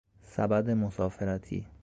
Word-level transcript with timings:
سبد 0.23 0.69
مسافرتی 0.69 1.67